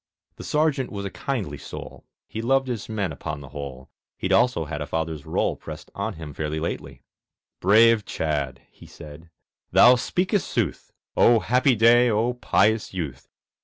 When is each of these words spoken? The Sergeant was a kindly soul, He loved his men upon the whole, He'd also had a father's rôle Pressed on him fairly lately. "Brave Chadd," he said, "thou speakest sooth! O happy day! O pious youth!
The 0.37 0.43
Sergeant 0.43 0.91
was 0.91 1.05
a 1.05 1.11
kindly 1.11 1.59
soul, 1.59 2.07
He 2.27 2.41
loved 2.41 2.67
his 2.67 2.89
men 2.89 3.11
upon 3.11 3.39
the 3.39 3.49
whole, 3.49 3.91
He'd 4.17 4.33
also 4.33 4.65
had 4.65 4.81
a 4.81 4.87
father's 4.87 5.25
rôle 5.25 5.59
Pressed 5.59 5.91
on 5.93 6.13
him 6.15 6.33
fairly 6.33 6.59
lately. 6.59 7.03
"Brave 7.59 8.03
Chadd," 8.03 8.61
he 8.71 8.87
said, 8.87 9.29
"thou 9.71 9.93
speakest 9.93 10.47
sooth! 10.47 10.91
O 11.15 11.39
happy 11.39 11.75
day! 11.75 12.09
O 12.09 12.33
pious 12.33 12.95
youth! 12.95 13.27